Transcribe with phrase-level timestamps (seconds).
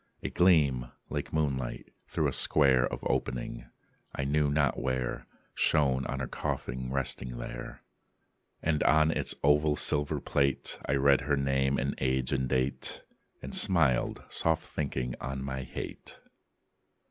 [0.23, 3.69] A gleam, like moonlight, through a square Of opening
[4.15, 7.83] I knew not where Shone on her coffin resting there.
[8.63, 13.03] And on its oval silver plate I read her name and age and date,
[13.43, 16.19] And smiled, soft thinking on my hate.